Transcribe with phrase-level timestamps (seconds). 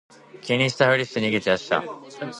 [0.41, 1.83] 気にしたふりして逃げ出した